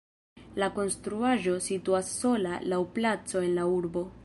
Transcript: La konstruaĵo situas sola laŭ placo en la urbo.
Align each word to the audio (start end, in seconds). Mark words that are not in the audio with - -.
La 0.61 0.69
konstruaĵo 0.77 1.53
situas 1.67 2.11
sola 2.23 2.57
laŭ 2.73 2.83
placo 2.99 3.47
en 3.51 3.57
la 3.61 3.71
urbo. 3.79 4.07